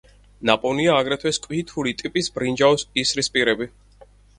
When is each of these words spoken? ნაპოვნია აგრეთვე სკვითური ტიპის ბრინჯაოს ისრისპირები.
ნაპოვნია 0.49 0.95
აგრეთვე 1.01 1.35
სკვითური 1.39 1.95
ტიპის 2.03 2.33
ბრინჯაოს 2.41 2.91
ისრისპირები. 3.07 3.75